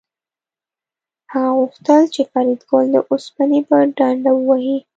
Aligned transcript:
هغه 1.31 1.49
غوښتل 1.57 2.01
چې 2.13 2.21
فریدګل 2.31 2.85
د 2.91 2.97
اوسپنې 3.09 3.59
په 3.67 3.75
ډنډه 3.97 4.31
ووهي 4.35 4.77